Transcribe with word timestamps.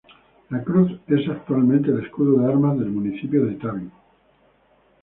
La 0.49 0.63
cruz 0.63 0.93
es 1.05 1.29
actualmente 1.29 1.91
el 1.91 2.03
escudo 2.03 2.39
de 2.39 2.51
armas 2.51 2.75
del 2.79 2.89
municipio 2.89 3.45
de 3.45 3.53
Täby. 3.53 3.91